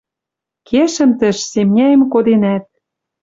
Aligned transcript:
Кешӹм 0.67 1.11
тӹш, 1.19 1.37
семняэм 1.51 2.01
коденӓт. 2.11 2.65